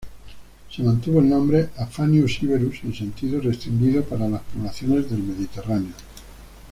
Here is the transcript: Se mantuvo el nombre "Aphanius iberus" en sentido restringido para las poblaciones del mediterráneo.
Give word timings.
Se 0.71 0.81
mantuvo 0.81 1.19
el 1.19 1.29
nombre 1.29 1.69
"Aphanius 1.77 2.41
iberus" 2.41 2.77
en 2.85 2.95
sentido 2.95 3.39
restringido 3.39 4.03
para 4.03 4.27
las 4.27 4.41
poblaciones 4.41 5.07
del 5.11 5.21
mediterráneo. 5.21 5.93